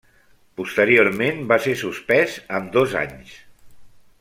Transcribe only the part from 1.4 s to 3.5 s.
va ser suspès amb dos anys.